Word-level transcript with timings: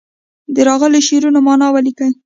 د 0.55 0.57
راغلو 0.67 1.05
شعرونو 1.07 1.39
معنا 1.45 1.67
ولیکي. 1.71 2.09